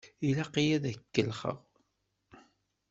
[0.27, 1.57] Ilaq-iyi ad k-kellexeɣ!